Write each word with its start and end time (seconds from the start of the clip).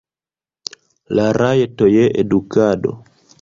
La 1.19 1.25
rajto 1.41 1.91
je 1.97 2.09
edukado. 2.25 2.97